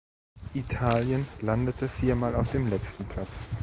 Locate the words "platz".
3.05-3.41